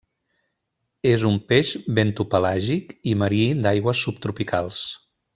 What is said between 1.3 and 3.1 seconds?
un peix bentopelàgic